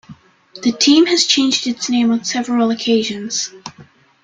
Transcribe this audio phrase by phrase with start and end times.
[0.63, 3.51] The team has changed its name on several occasions.